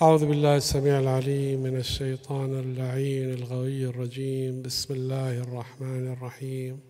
[0.00, 4.62] أعوذ بالله السميع العليم من الشيطان اللعين الغوي الرجيم.
[4.62, 6.80] بسم الله الرحمن الرحيم.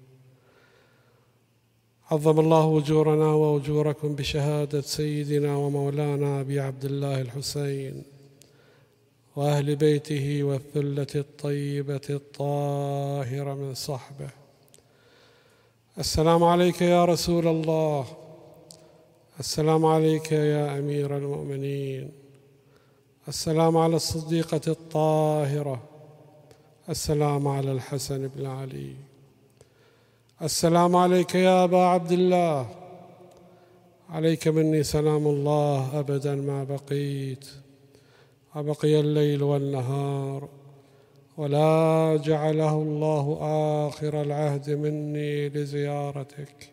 [2.11, 8.03] عظم الله أجورنا وأجوركم بشهادة سيدنا ومولانا أبي عبد الله الحسين
[9.37, 14.31] وأهل بيته والثلة الطيبة الطاهرة من صحبه.
[15.99, 18.07] السلام عليك يا رسول الله.
[19.41, 22.22] السلام عليك يا أمير المؤمنين.
[23.29, 25.83] السلام على الصديقة الطاهرة.
[26.89, 28.95] السلام على الحسن بن علي.
[30.43, 32.69] السلام عليك يا أبا عبد الله.
[34.11, 37.47] عليك مني سلام الله أبدا ما بقيت.
[38.57, 40.49] وبقي الليل والنهار.
[41.37, 43.39] ولا جعله الله
[43.89, 46.73] آخر العهد مني لزيارتك.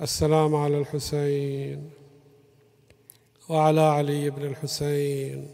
[0.00, 1.90] السلام على الحسين.
[3.52, 5.48] وعلى علي بن الحسين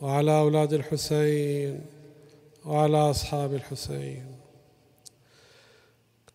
[0.00, 1.80] وعلى أولاد الحسين
[2.64, 4.26] وعلى أصحاب الحسين.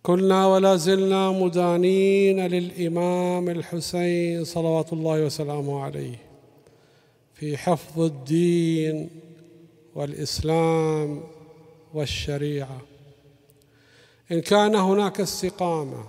[0.04, 6.20] كنا ولا زلنا مدانين للإمام الحسين صلوات الله وسلامه عليه
[7.34, 9.10] في حفظ الدين
[9.96, 11.24] والإسلام
[11.94, 12.82] والشريعة.
[14.32, 16.04] إن كان هناك استقامة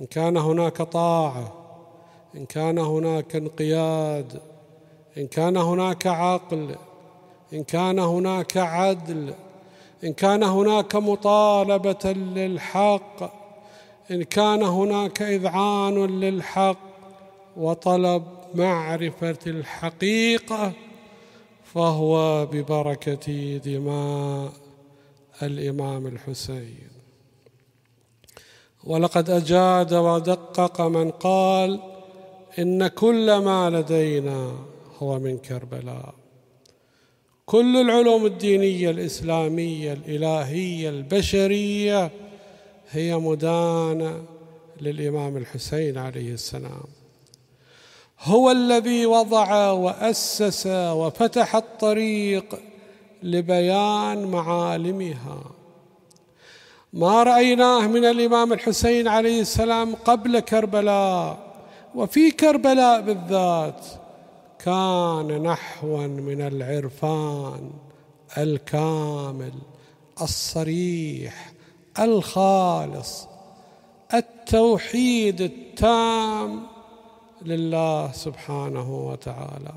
[0.00, 1.57] إن كان هناك طاعة
[2.38, 4.40] إن كان هناك انقياد
[5.18, 6.74] إن كان هناك عقل
[7.52, 9.34] إن كان هناك عدل
[10.04, 13.38] إن كان هناك مطالبة للحق
[14.10, 16.78] إن كان هناك إذعان للحق
[17.56, 18.22] وطلب
[18.54, 20.72] معرفة الحقيقة
[21.64, 24.52] فهو ببركة دماء
[25.42, 26.88] الإمام الحسين.
[28.84, 31.97] ولقد أجاد ودقق من قال
[32.58, 34.52] إن كل ما لدينا
[34.98, 36.14] هو من كربلاء.
[37.46, 42.10] كل العلوم الدينية الإسلامية الإلهية البشرية
[42.90, 44.22] هي مدانة
[44.80, 46.84] للإمام الحسين عليه السلام.
[48.20, 52.60] هو الذي وضع وأسس وفتح الطريق
[53.22, 55.42] لبيان معالمها.
[56.92, 61.47] ما رأيناه من الإمام الحسين عليه السلام قبل كربلاء
[61.94, 63.86] وفي كربلاء بالذات
[64.58, 67.70] كان نحوا من العرفان
[68.38, 69.52] الكامل
[70.22, 71.52] الصريح
[71.98, 73.26] الخالص
[74.14, 76.66] التوحيد التام
[77.42, 79.74] لله سبحانه وتعالى.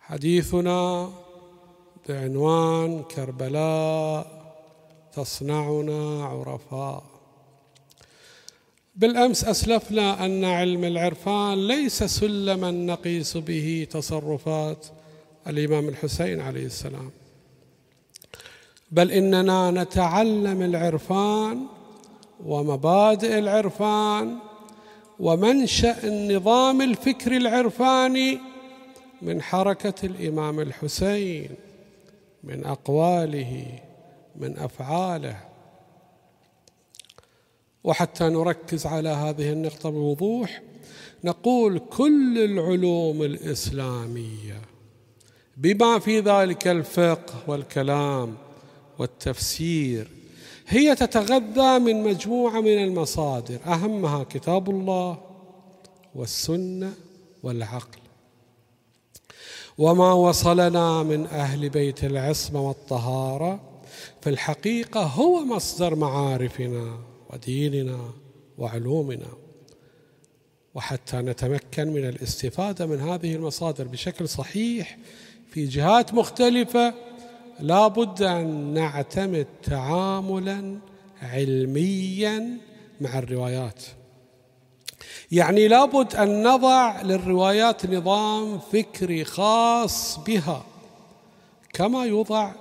[0.00, 1.10] حديثنا
[2.08, 4.26] بعنوان كربلاء
[5.12, 7.13] تصنعنا عرفاء.
[8.96, 14.86] بالأمس أسلفنا أن علم العرفان ليس سلما نقيس به تصرفات
[15.46, 17.10] الإمام الحسين عليه السلام.
[18.90, 21.66] بل إننا نتعلم العرفان
[22.44, 24.36] ومبادئ العرفان
[25.20, 28.38] ومنشأ النظام الفكري العرفاني
[29.22, 31.50] من حركة الإمام الحسين
[32.44, 33.66] من أقواله
[34.36, 35.53] من أفعاله.
[37.84, 40.62] وحتى نركز على هذه النقطة بوضوح.
[41.24, 44.60] نقول كل العلوم الإسلامية
[45.56, 48.34] بما في ذلك الفقه والكلام
[48.98, 50.08] والتفسير
[50.68, 53.58] هي تتغذى من مجموعة من المصادر.
[53.66, 55.18] أهمها كتاب الله
[56.14, 56.92] والسنة
[57.42, 57.98] والعقل.
[59.78, 63.60] وما وصلنا من أهل بيت العصمة والطهارة
[64.20, 66.98] في الحقيقة هو مصدر معارفنا.
[67.34, 68.10] وديننا
[68.58, 69.28] وعلومنا
[70.74, 74.98] وحتى نتمكن من الاستفادة من هذه المصادر بشكل صحيح
[75.50, 76.94] في جهات مختلفة
[77.60, 80.78] لا بد أن نعتمد تعاملا
[81.22, 82.58] علميا
[83.00, 83.82] مع الروايات.
[85.32, 90.64] يعني لابد أن نضع للروايات نظام فكري خاص بها
[91.72, 92.52] كما يوضع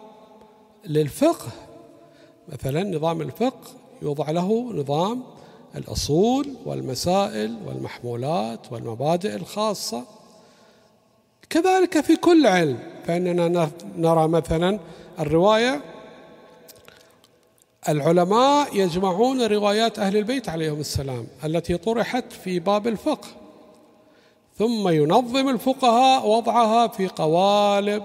[0.86, 1.52] للفقه.
[2.48, 5.24] مثلا نظام الفقه يوضع له نظام
[5.76, 10.04] الأصول والمسائل والمحمولات والمبادئ الخاصة.
[11.50, 14.80] كذلك في كل علم فإننا نرى مثلا
[15.20, 15.82] الرواية
[17.90, 23.28] العلماء يجمعون روايات أهل البيت عليهم السلام التي طرحت في باب الفقه
[24.58, 28.04] ثم ينظم الفقهاء وضعها في قوالب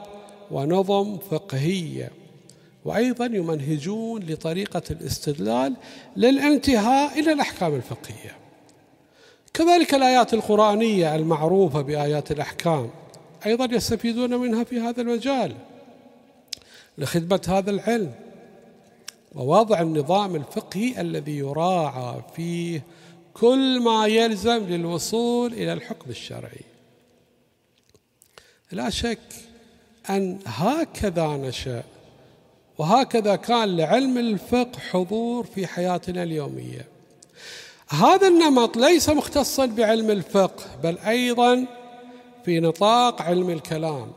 [0.51, 2.18] ونظم فقهية.
[2.89, 5.77] وأيضا يمنهجون لطريقة الاستدلال
[6.17, 8.37] للانتهاء إلى الأحكام الفقهية.
[9.55, 12.91] كذلك الآيات القرآنية المعروفة بآيات الأحكام
[13.47, 15.55] أيضا يستفيدون منها في هذا المجال
[16.99, 18.13] لخدمة هذا العلم
[19.35, 22.83] ووضع النظام الفقهي الذي يراعى فيه
[23.35, 26.65] كل ما يلزم للوصول إلى الحكم الشرعي.
[28.73, 29.19] لا شك
[30.11, 31.83] أن هكذا نشأ
[32.79, 36.89] وهكذا كان لعلم الفقه حضور في حياتنا اليومية.
[37.89, 41.67] هذا النمط ليس مختصا بعلم الفقه بل أيضا
[42.45, 44.13] في نطاق علم الكلام.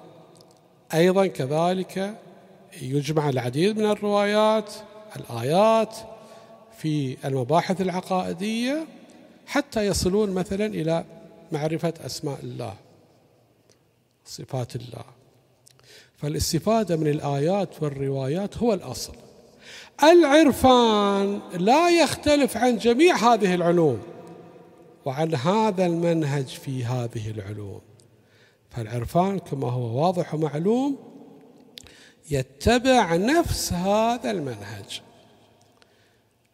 [0.94, 2.16] أيضا كذلك
[2.82, 4.74] يجمع العديد من الروايات
[5.16, 5.96] الآيات
[6.78, 8.86] في المباحث العقائدية
[9.48, 11.06] حتى يصلون مثلا إلى
[11.52, 12.76] معرفة أسماء الله
[14.26, 15.21] صفات الله.
[16.22, 19.14] فالاستفادة من الآيات والروايات هو الأصل.
[20.04, 24.00] العرفان لا يختلف عن جميع هذه العلوم
[25.06, 27.82] وعن هذا المنهج في هذه العلوم.
[28.70, 30.98] فالعرفان كما هو واضح ومعلوم
[32.32, 35.02] يتبع نفس هذا المنهج.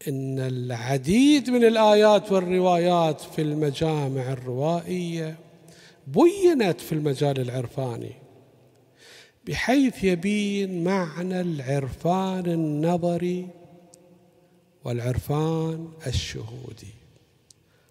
[0.08, 5.36] إن العديد من الآيات والروايات في المجامع الروائية
[6.08, 8.27] بينت في المجال العرفاني.
[9.48, 13.48] بحيث يبين معنى العرفان النظري
[14.84, 16.94] والعرفان الشهودي.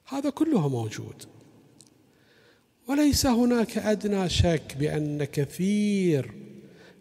[0.07, 1.25] هذا كله موجود.
[2.89, 6.33] وليس هناك أدنى شك بأن كثير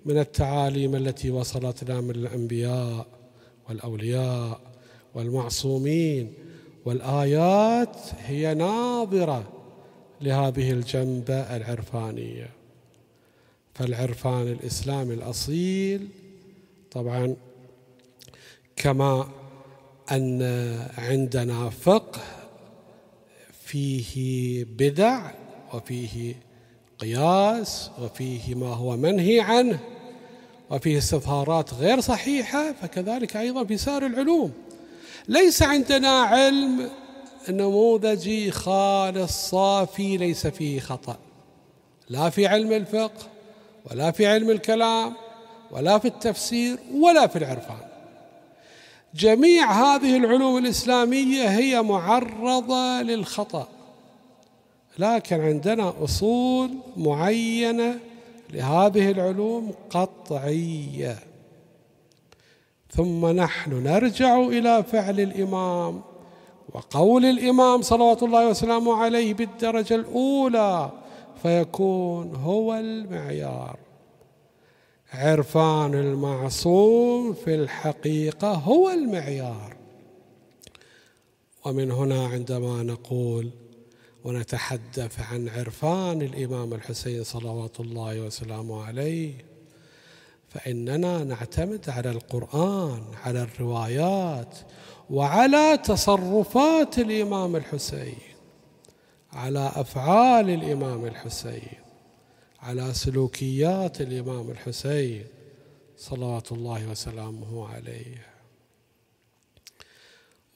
[0.05, 3.07] من التعاليم التي وصلتنا من الأنبياء
[3.69, 4.61] والأولياء
[5.15, 6.33] والمعصومين
[6.85, 9.51] والآيات هي ناظرة
[10.21, 12.54] لهذه الجنبة العرفانية.
[13.75, 16.07] فالعرفان الإسلامي الأصيل
[16.91, 17.35] طبعا
[18.75, 19.27] كما
[20.11, 20.41] أن
[20.97, 22.21] عندنا فقه
[23.65, 25.31] فيه بدع
[25.73, 26.35] وفيه
[26.99, 29.79] قياس وفيه ما هو منهي عنه
[30.69, 34.51] وفيه استظهارات غير صحيحة فكذلك أيضا في سائر العلوم.
[35.27, 36.89] ليس عندنا علم
[37.49, 41.17] نموذجي خالص صافي ليس فيه خطأ.
[42.09, 43.34] لا في علم الفقه
[43.91, 45.13] ولا في علم الكلام
[45.71, 47.77] ولا في التفسير ولا في العرفان.
[49.15, 53.67] جميع هذه العلوم الإسلامية هي معرضة للخطأ.
[54.99, 57.99] لكن عندنا أصول معينة
[58.53, 61.17] لهذه العلوم قطعية.
[62.91, 66.01] ثم نحن نرجع إلى فعل الإمام
[66.73, 70.91] وقول الإمام صلوات الله وسلامه عليه بالدرجة الأولى.
[71.45, 73.79] فيكون هو المعيار.
[75.13, 79.75] عرفان المعصوم في الحقيقة هو المعيار.
[81.65, 83.49] ومن هنا عندما نقول
[84.23, 89.33] ونتحدث عن عرفان الإمام الحسين صلوات الله وسلامه عليه
[90.49, 94.57] فإننا نعتمد على القرآن على الروايات
[95.09, 98.34] وعلى تصرفات الإمام الحسين.
[99.35, 101.77] على أفعال الإمام الحسين
[102.61, 105.23] على سلوكيات الإمام الحسين
[105.97, 108.25] صلوات الله وسلامه عليه.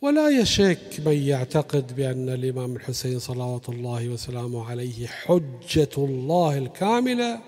[0.01, 7.39] ولا يشك من يعتقد بأن الإمام الحسين صلوات الله وسلامه عليه حجة الله الكاملة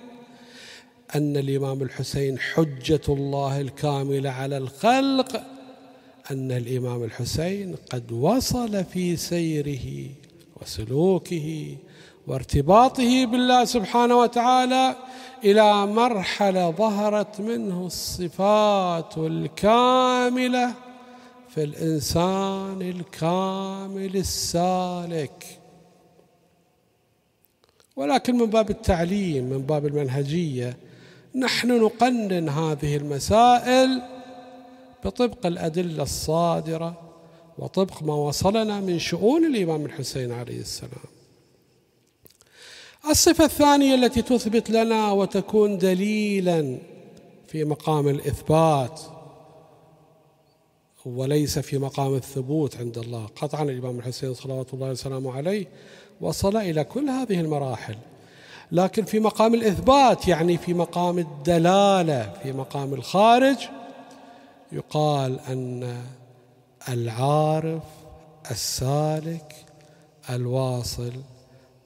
[1.16, 5.44] أن الإمام الحسين حجة الله الكاملة على الخلق
[6.32, 10.10] أن الإمام الحسين قد وصل في سيره
[10.62, 11.78] وسلوكه
[12.28, 14.96] وارتباطه بالله سبحانه وتعالى
[15.44, 20.74] إلى مرحلة ظهرت منه الصفات الكاملة
[21.50, 25.60] في الإنسان الكامل السالك.
[27.96, 30.78] ولكن من باب التعليم من باب المنهجية
[31.36, 34.02] نحن نقنن هذه المسائل
[35.06, 37.11] بطبق الأدلة الصادرة
[37.62, 41.12] وطبق ما وصلنا من شؤون الإمام الحسين عليه السلام.
[43.10, 46.78] الصفة الثانية التي تثبت لنا وتكون دليلا
[47.48, 49.02] في مقام الإثبات
[51.06, 53.26] وليس في مقام الثبوت عند الله.
[53.36, 55.66] قطعا الإمام الحسين صلوات الله وسلامه عليه
[56.22, 57.96] وصل إلى كل هذه المراحل.
[58.72, 63.58] لكن في مقام الإثبات يعني في مقام الدلالة في مقام الخارج
[64.72, 65.98] يقال أن
[66.90, 67.84] العارف
[68.52, 69.66] السالك
[70.30, 71.14] الواصل.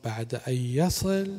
[0.03, 1.37] بعد أن يصل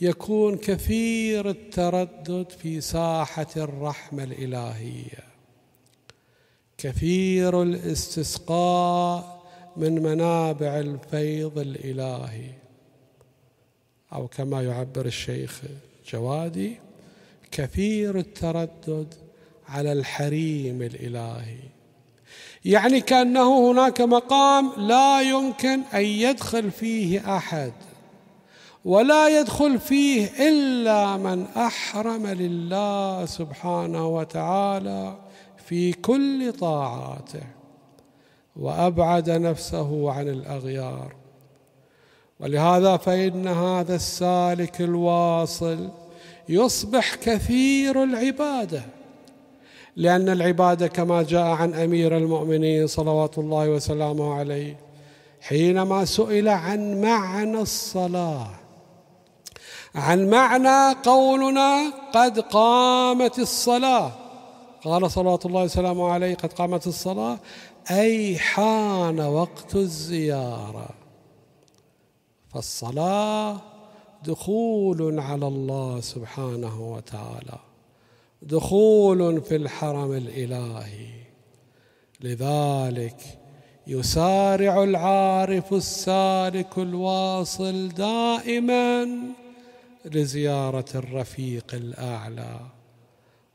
[0.00, 5.24] يكون كثير التردد في ساحة الرحمة الإلهية.
[6.78, 9.42] كثير الاستسقاء
[9.76, 12.50] من منابع الفيض الإلهي.
[14.12, 15.60] أو كما يعبر الشيخ
[16.08, 16.76] جوادي
[17.50, 19.14] كثير التردد
[19.68, 21.79] على الحريم الإلهي.
[22.64, 27.72] يعني كأنه هناك مقام لا يمكن أن يدخل فيه أحد
[28.84, 35.16] ولا يدخل فيه إلا من أحرم لله سبحانه وتعالى
[35.66, 37.42] في كل طاعاته
[38.56, 41.14] وأبعد نفسه عن الأغيار.
[42.40, 45.88] ولهذا فإن هذا السالك الواصل
[46.48, 48.82] يصبح كثير العبادة.
[49.96, 54.76] لأن العبادة كما جاء عن أمير المؤمنين صلوات الله وسلامه عليه
[55.40, 58.50] حينما سئل عن معنى الصلاة.
[59.94, 64.12] عن معنى قولنا قد قامت الصلاة.
[64.84, 67.38] قال صلوات الله وسلامه عليه قد قامت الصلاة.
[67.90, 70.88] أي حان وقت الزيارة.
[72.54, 73.56] فالصلاة
[74.24, 77.69] دخول على الله سبحانه وتعالى.
[78.42, 81.08] دخول في الحرم الإلهي.
[82.20, 83.16] لذلك
[83.86, 89.08] يسارع العارف السالك الواصل دائما
[90.04, 92.60] لزيارة الرفيق الأعلى.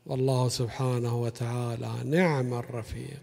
[0.06, 3.22] والله سبحانه وتعالى نعم الرفيق.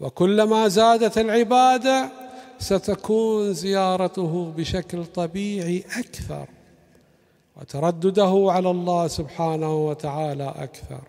[0.00, 2.10] وكلما زادت العبادة
[2.58, 6.48] ستكون زيارته بشكل طبيعي أكثر.
[7.60, 11.00] وتردده على الله سبحانه وتعالى أكثر.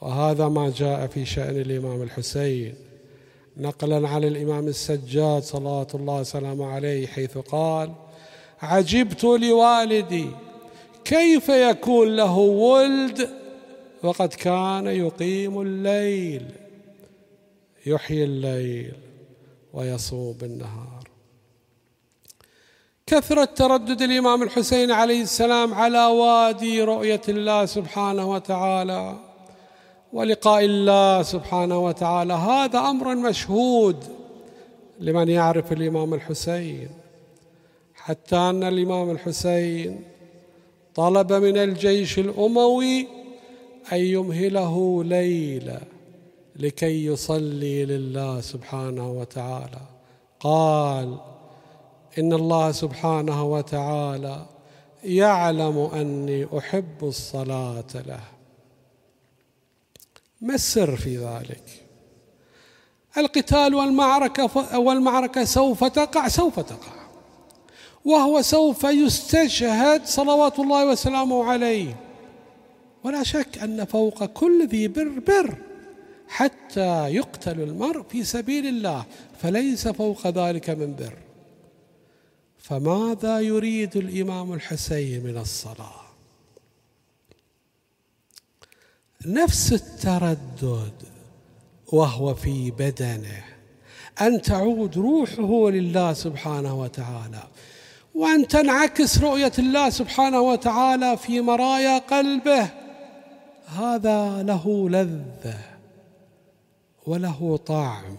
[0.00, 2.74] وهذا ما جاء في شأن الإمام الحسين
[3.56, 7.92] نقلا عن الإمام السجاد صلوات الله وسلامه عليه حيث قال
[8.62, 10.26] عجبت لوالدي
[11.04, 13.28] كيف يكون له ولد
[14.02, 16.46] وقد كان يقيم الليل
[17.86, 18.92] يحيي الليل
[19.72, 20.97] ويصوم بالنهار
[23.08, 29.14] كثرة تردد الإمام الحسين عليه السلام على وادي رؤية الله سبحانه وتعالى
[30.12, 32.32] ولقاء الله سبحانه وتعالى.
[32.32, 34.04] هذا أمر مشهود
[35.00, 36.88] لمن يعرف الإمام الحسين.
[37.94, 40.00] حتى أن الإمام الحسين
[40.94, 43.06] طلب من الجيش الأموي
[43.92, 45.80] أن يمهله ليلة
[46.56, 49.80] لكي يصلي لله سبحانه وتعالى.
[50.40, 51.18] قال
[52.18, 54.46] إن الله سبحانه وتعالى
[55.04, 58.20] يعلم أني أحب الصلاة له.
[60.40, 61.62] ما السر في ذلك؟
[63.18, 66.98] القتال والمعركة والمعركة سوف تقع سوف تقع.
[68.04, 71.96] وهو سوف يستشهد صلوات الله وسلامه عليه.
[73.04, 75.54] ولا شك أن فوق كل ذي بر بر
[76.28, 79.04] حتى يقتل المرء في سبيل الله
[79.42, 81.27] فليس فوق ذلك من بر.
[82.58, 86.08] فماذا يريد الإمام الحسين من الصلاة؟
[89.26, 90.92] نفس التردد
[91.92, 93.44] وهو في بدنه
[94.20, 97.42] أن تعود روحه لله سبحانه وتعالى
[98.14, 102.70] وأن تنعكس رؤية الله سبحانه وتعالى في مرايا قلبه.
[103.66, 105.58] هذا له لذة
[107.06, 108.16] وله طعم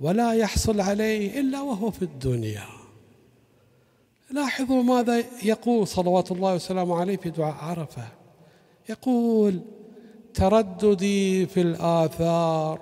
[0.00, 2.77] ولا يحصل عليه إلا وهو في الدنيا.
[4.30, 8.08] لاحظوا ماذا يقول صلوات الله وسلامه عليه في دعاء عرفة؟
[8.88, 9.60] يقول
[10.34, 12.80] ترددي في الآثار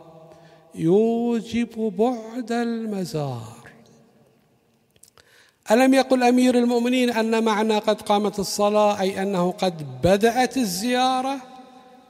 [0.75, 3.57] يوجب بعد المزار.
[5.71, 11.37] ألم يقل أمير المؤمنين أن معنى قد قامت الصلاة أي أنه قد بدأت الزيارة؟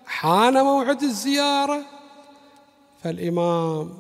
[0.07, 1.83] حان موعد الزيارة؟
[3.03, 3.95] فالإمام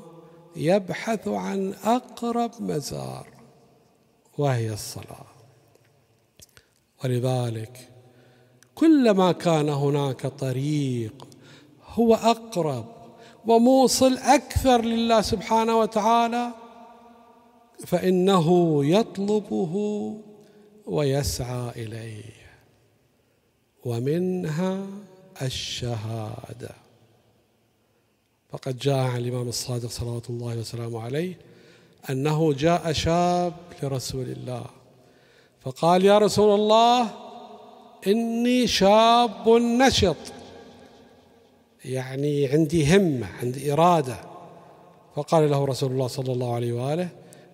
[0.56, 3.35] يبحث عن أقرب مزار.
[4.38, 5.26] وهي الصلاة.
[7.04, 7.88] ولذلك
[8.74, 11.28] كلما كان هناك طريق
[11.86, 12.86] هو أقرب
[13.46, 16.50] وموصل أكثر لله سبحانه وتعالى
[17.86, 19.74] فإنه يطلبه
[20.86, 22.36] ويسعى إليه.
[23.84, 24.86] ومنها
[25.42, 26.74] الشهادة.
[28.50, 31.38] فقد جاء عن الإمام الصادق صلوات الله وسلامه عليه
[32.10, 34.64] أنه جاء شاب لرسول الله.
[35.60, 37.10] فقال يا رسول الله
[38.06, 40.16] إني شاب نشط
[41.84, 44.16] يعني عندي همة عندي إرادة.
[45.16, 47.08] فقال له رسول الله صلى الله عليه وآله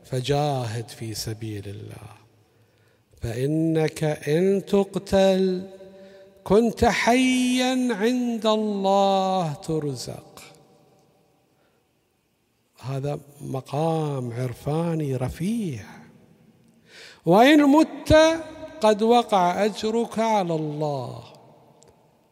[0.05, 2.13] فجاهد في سبيل الله
[3.21, 5.69] فإنك إن تقتل
[6.45, 10.43] كنت حيا عند الله ترزق.
[12.83, 15.85] هذا مقام عرفاني رفيع.
[17.27, 18.13] وإن مت
[18.81, 21.25] قد وقع أجرك على الله.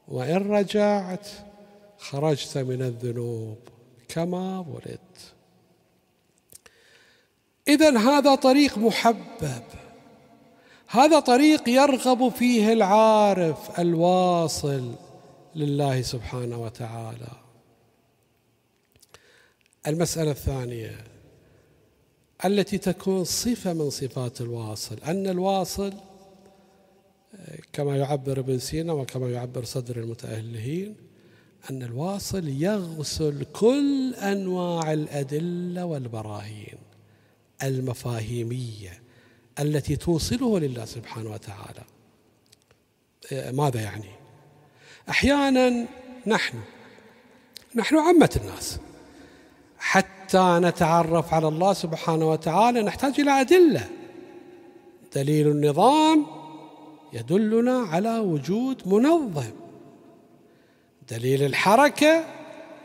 [0.08, 1.28] وإن رجعت
[1.98, 3.58] خرجت من الذنوب
[4.08, 5.34] كما ولدت.
[7.68, 9.62] إذا هذا طريق محبب.
[10.88, 14.94] هذا طريق يرغب فيه العارف الواصل
[15.54, 17.49] لله سبحانه وتعالى.
[19.86, 21.04] المسألة الثانية
[22.44, 24.98] التي تكون صفة من صفات الواصل.
[25.06, 25.92] أن الواصل
[27.72, 30.96] كما يعبر ابن سينا وكما يعبر صدر المتأهلين
[31.70, 36.78] أن الواصل يغسل كل أنواع الأدلة والبراهين
[37.62, 39.02] المفاهيمية
[39.58, 41.84] التي توصله لله سبحانه وتعالى.
[43.52, 44.10] ماذا يعني؟
[45.08, 45.88] أحيانا
[46.26, 46.58] نحن
[47.76, 48.78] نحن عامة الناس
[49.80, 53.88] حتى نتعرف على الله سبحانه وتعالى نحتاج إلى أدلة.
[55.14, 56.26] دليل النظام
[57.12, 59.50] يدلنا على وجود منظم.
[61.10, 62.24] دليل الحركة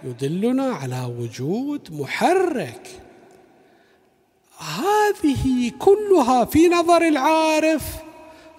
[0.03, 2.87] يدلنا على وجود محرك.
[4.59, 7.95] هذه كلها في نظر العارف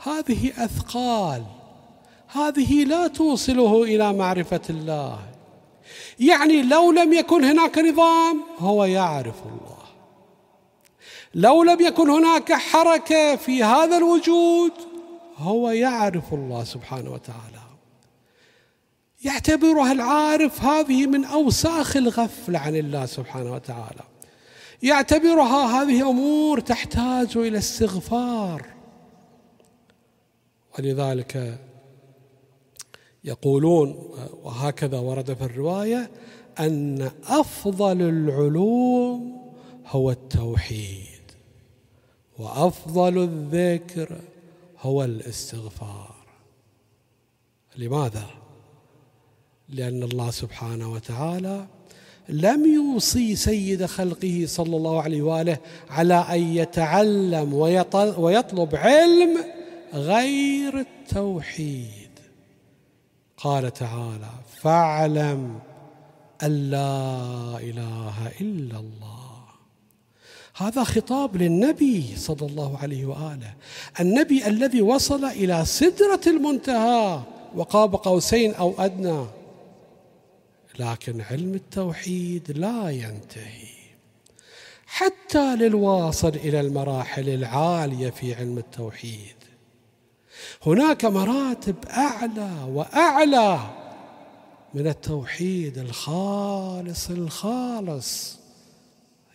[0.02, 1.42] هذه أثقال.
[2.28, 5.18] هذه لا توصله إلى معرفة الله.
[6.20, 9.76] يعني لو لم يكن هناك نظام هو يعرف الله.
[11.34, 14.72] لو لم يكن هناك حركة في هذا الوجود
[15.36, 17.66] هو يعرف الله سبحانه وتعالى.
[19.24, 24.04] يعتبرها العارف هذه من أوساخ الغفله عن الله سبحانه وتعالى.
[24.82, 28.66] يعتبرها هذه أمور تحتاج إلى استغفار.
[30.78, 31.58] ولذلك
[33.26, 36.10] يقولون وهكذا ورد في الرواية
[36.58, 39.36] أن أفضل العلوم
[39.86, 41.06] هو التوحيد
[42.38, 44.20] وأفضل الذكر
[44.80, 46.14] هو الاستغفار.
[47.76, 48.26] لماذا؟
[49.68, 51.66] لأن الله سبحانه وتعالى
[52.28, 55.58] لم يوصي سيد خلقه صلى الله عليه وآله
[55.90, 57.54] على أن يتعلم
[58.18, 59.44] ويطلب علم
[59.94, 62.05] غير التوحيد.
[63.36, 65.58] قال تعالى فاعلم
[66.42, 69.26] أن لا إله إلا الله.
[70.56, 73.54] هذا خطاب للنبي صلى الله عليه وآله.
[74.00, 77.20] النبي الذي وصل إلى سدرة المنتهى
[77.54, 79.26] وقاب قوسين أو أدنى.
[80.78, 83.76] لكن علم التوحيد لا ينتهي.
[84.86, 89.35] حتى للواصل إلى المراحل العالية في علم التوحيد.
[90.66, 93.58] هناك مراتب أعلى وأعلى
[94.74, 98.38] من التوحيد الخالص الخالص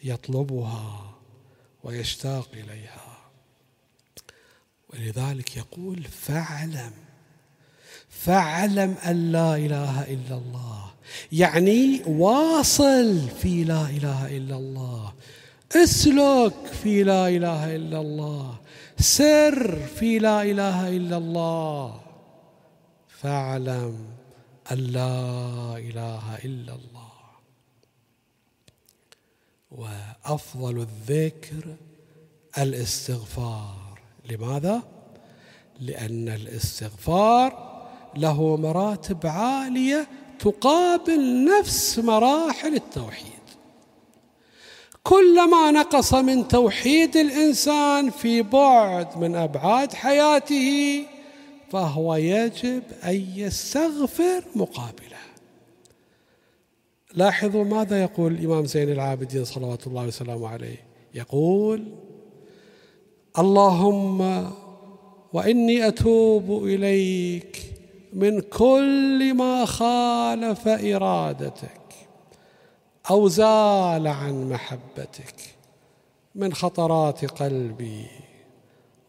[0.04, 1.16] يطلبها
[1.84, 3.18] ويشتاق إليها.
[4.94, 6.92] ولذلك يقول فاعلم
[8.10, 10.92] فاعلم أن لا إله إلا الله.
[11.32, 15.14] يعني واصل في لا إله إلا الله.
[15.76, 18.56] اسلك في لا إله إلا الله.
[19.02, 22.02] سر في لا إله إلا الله.
[23.08, 24.06] فاعلم
[24.72, 27.12] أن لا إله إلا الله.
[29.72, 31.76] وأفضل الذكر
[32.58, 34.00] الاستغفار.
[34.30, 34.84] لماذا؟
[35.80, 37.82] لأن الاستغفار
[38.18, 40.08] له مراتب عالية
[40.40, 43.41] تقابل نفس مراحل التوحيد.
[45.04, 51.04] كلما نقص من توحيد الإنسان في بعد من أبعاد حياته
[51.72, 55.22] فهو يجب أن يستغفر مقابله.
[57.14, 60.78] لاحظوا ماذا يقول الإمام زين العابدين صلوات الله وسلامه عليه؟
[61.14, 61.84] يقول
[63.40, 64.52] اللهم
[65.34, 67.62] وإني أتوب إليك
[68.14, 71.81] من كل ما خالف إرادتك
[73.10, 75.36] أو زال عن محبتك
[76.36, 78.06] من خطرات قلبي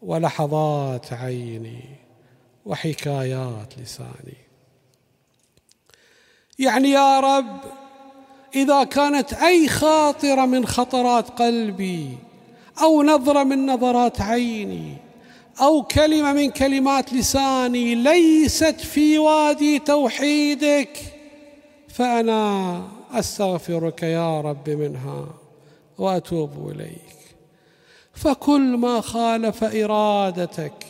[0.01, 1.83] ولحظات عيني
[2.65, 4.37] وحكايات لساني.
[6.59, 7.59] يعني يا رب
[8.55, 12.17] إذا كانت أي خاطرة من خطرات قلبي
[12.81, 14.97] أو نظرة من نظرات عيني
[15.61, 20.97] أو كلمة من كلمات لساني ليست في وادي توحيدك
[21.89, 22.81] فأنا
[23.19, 25.27] أستغفرك يا رب منها
[25.97, 27.35] وأتوب إليك.
[28.13, 30.85] فكل ما خالف إرادتك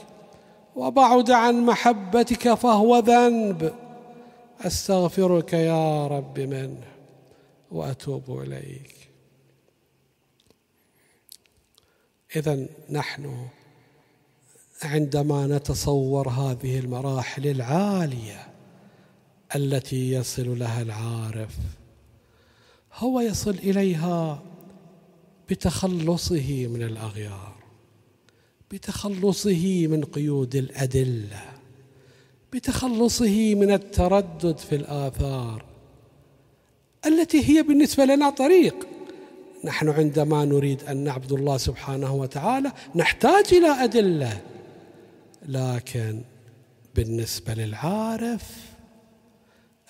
[0.75, 3.73] وبعد عن محبتك فهو ذنب
[4.61, 6.83] أستغفرك يا رب منه
[7.71, 9.09] وأتوب إليك.
[12.35, 13.47] إذا نحن
[14.83, 18.47] عندما نتصور هذه المراحل العالية
[19.55, 21.57] التي يصل لها العارف
[22.95, 24.43] هو يصل إليها
[25.49, 27.53] بتخلصه من الأغيار
[28.71, 31.41] بتخلصه من قيود الأدلة
[32.53, 35.65] بتخلصه من التردد في الآثار
[37.05, 38.87] التي هي بالنسبة لنا طريق.
[39.63, 44.41] نحن عندما نريد أن نعبد الله سبحانه وتعالى نحتاج إلى أدلة
[45.47, 46.21] لكن
[46.95, 48.72] بالنسبة للعارف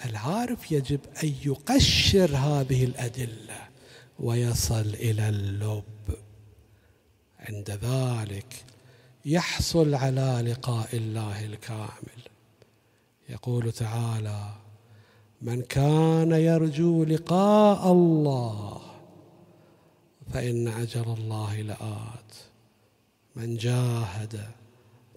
[0.06, 3.68] العارف يجب أن يقشر هذه الأدلة
[4.20, 5.84] ويصل إلى اللب.
[7.40, 8.66] عند ذلك
[9.26, 12.22] يحصل على لقاء الله الكامل.
[13.30, 14.50] يقول تعالى
[15.42, 18.82] من كان يرجو لقاء الله
[20.34, 22.34] فإن أجل الله لآت.
[23.36, 24.48] من جاهد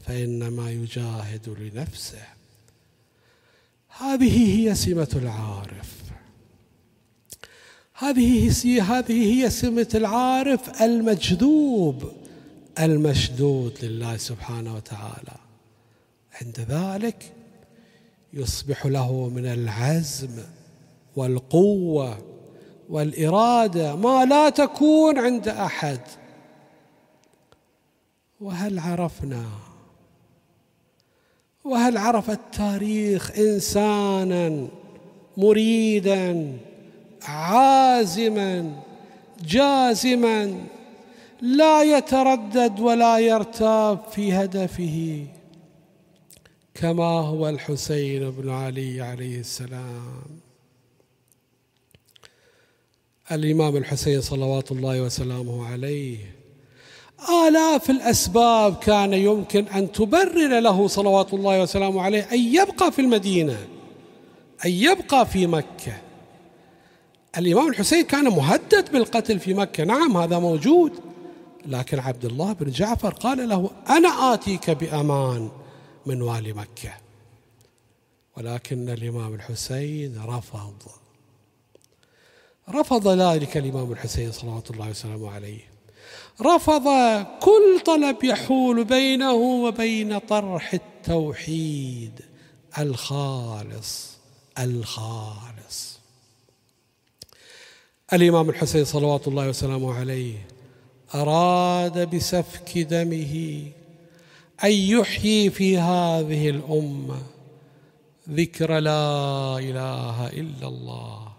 [0.00, 2.26] فإنما يجاهد لنفسه.
[4.00, 5.96] هذه هي سمة العارف.
[7.94, 12.12] هذه هي هذه هي سمة العارف المجذوب
[12.78, 15.36] المشدود لله سبحانه وتعالى.
[16.42, 17.32] عند ذلك
[18.32, 20.42] يصبح له من العزم
[21.16, 22.18] والقوة
[22.88, 26.00] والإرادة ما لا تكون عند أحد.
[28.40, 29.46] وهل عرفنا
[31.66, 34.68] وهل عرف التاريخ إنسانا
[35.36, 36.58] مريدا
[37.22, 38.82] عازما
[39.44, 40.66] جازما؟
[41.40, 45.26] لا يتردد ولا يرتاب في هدفه
[46.74, 50.22] كما هو الحسين بن علي عليه السلام.
[53.32, 56.18] الإمام الحسين صلوات الله وسلامه عليه
[57.46, 63.58] آلاف الأسباب كان يمكن أن تبرر له صلوات الله وسلامه عليه أن يبقى في المدينة
[64.64, 66.00] أن يبقى في مكة.
[67.38, 69.84] الإمام الحسين كان مهدد بالقتل في مكة.
[69.84, 70.92] نعم هذا موجود.
[71.66, 75.50] لكن عبد الله بن جعفر قال له أنا آتيك بأمان
[76.06, 76.92] من والي مكة.
[78.36, 80.74] ولكن الإمام الحسين رفض.
[82.70, 85.75] رفض ذلك الإمام الحسين صلوات الله وسلامه عليه.
[86.42, 86.84] رفض
[87.40, 92.20] كل طلب يحول بينه وبين طرح التوحيد
[92.78, 94.16] الخالص
[94.58, 95.98] الخالص.
[98.12, 100.46] الإمام الحسين صلوات الله وسلامه عليه
[101.14, 103.62] أراد بسفك دمه
[104.64, 107.22] أن يحيي في هذه الأمة
[108.30, 111.35] ذكر لا إله إلا الله.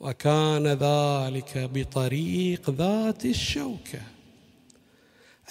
[0.00, 4.02] وكان ذلك بطريق ذات الشوكة.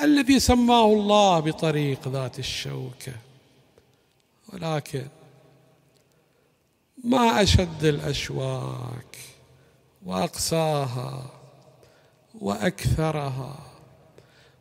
[0.01, 3.13] الذي سماه الله بطريق ذات الشوكة.
[4.53, 5.07] ولكن
[7.03, 9.17] ما أشد الأشواك
[10.05, 11.31] وأقساها
[12.41, 13.59] وأكثرها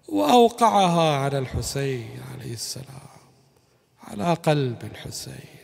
[0.08, 3.06] وأوقعها على الحسين عليه السلام
[4.02, 5.55] على قلب الحسين.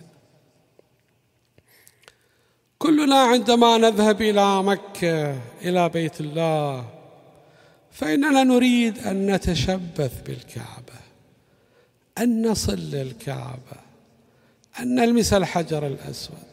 [2.83, 6.85] كلنا عندما نذهب إلى مكة إلى بيت الله
[7.93, 10.99] فإننا نريد أن نتشبث بالكعبة
[12.19, 13.79] أن نصل للكعبة
[14.81, 16.49] أن نلمس الحجر الأسود.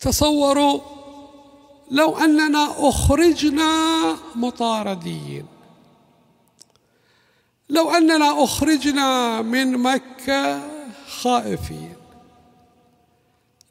[0.00, 0.80] تصوروا
[1.90, 3.72] لو أننا أخرجنا
[4.34, 5.46] مطاردين.
[7.68, 10.62] لو أننا أخرجنا من مكة
[11.08, 11.97] خائفين.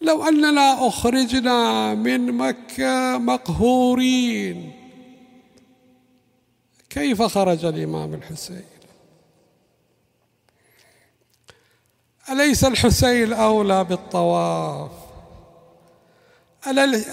[0.02, 4.74] لو أننا أخرجنا من مكة مقهورين.
[6.90, 8.66] كيف خرج الإمام الحسين؟
[12.30, 14.92] أليس الحسين أولى بالطواف؟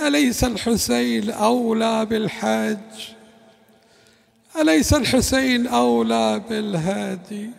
[0.07, 3.15] أليس الحسين أولى بالحج؟
[4.61, 7.51] أليس الحسين أولى بالهادي؟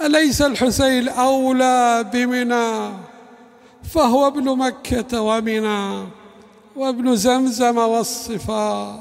[0.00, 3.03] أليس الحسين أولى بمنى؟
[3.84, 6.06] فهو ابن مكة ومنى
[6.76, 9.00] وابن زمزم والصفا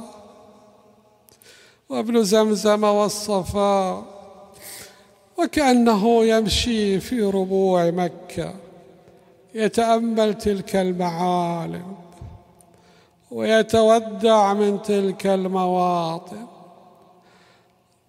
[1.89, 4.05] وابن زمزم والصفا
[5.37, 8.53] وكأنه يمشي في ربوع مكة
[9.53, 11.95] يتأمل تلك المعالم
[13.31, 16.45] ويتودع من تلك المواطن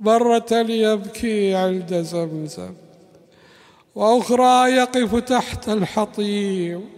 [0.01, 2.75] مرة يبكي عند زمزم.
[3.95, 6.89] وأخرى يقف تحت الحطيم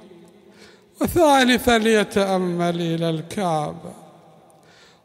[1.01, 3.93] وثالثا يتأمل إلى الكعبة.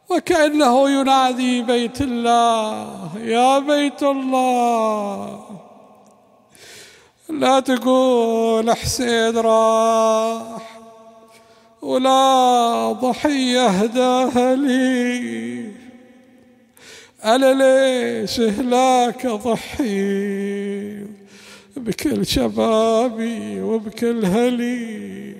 [0.09, 5.45] وكأنه ينادي بيت الله يا بيت الله.
[7.29, 10.79] لا تقول حسين راح.
[11.81, 15.71] ولا ضحية هداها لي.
[17.25, 20.70] أنا ليش هلاك أضحي
[21.77, 25.35] بكل شبابي وبكل هلي.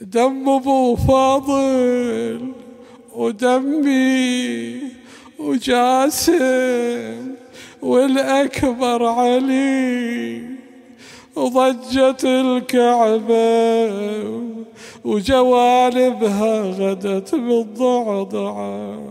[0.00, 2.52] دم أبو فاضل
[3.14, 4.80] ودمي
[5.38, 7.34] وجاسم
[7.82, 10.42] والأكبر علي.
[11.36, 13.48] وضجت الكعبة
[15.04, 19.07] وجوانبها غدت بالضعضعة.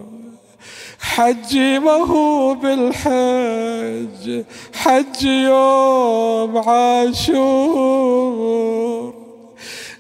[1.00, 8.28] حجي ما هو بالحج حج يوم عاشور.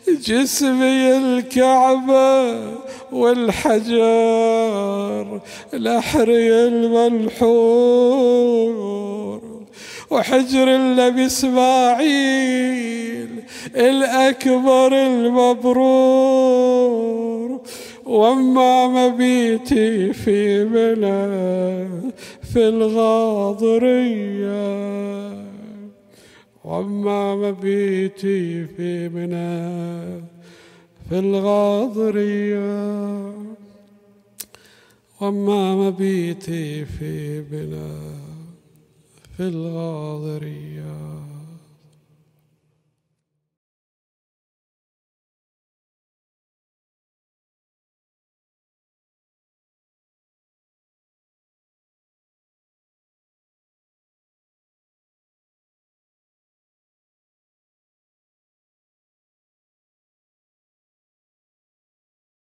[0.07, 2.57] جسمي الكعبة
[3.11, 4.07] والحجر
[5.73, 8.27] الأحري الملحور
[10.09, 12.63] وحجر النبي إسماعيل
[13.75, 16.57] الأكبر المبرور.
[18.07, 21.87] وما مبيتي في منى
[22.41, 24.57] في الغاضرية
[26.65, 30.21] وما مبيتي في منى
[31.09, 32.87] في الغاضرية
[35.21, 37.97] وما مبيتي في منى
[39.37, 41.26] في الغاضريه